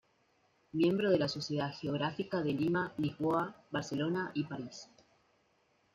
[0.71, 4.89] Miembro de la Sociedad Geográfica de Lima, Lisboa, Barcelona y París.